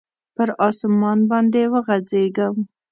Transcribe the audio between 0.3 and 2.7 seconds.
پر اسمان باندي وغځیږم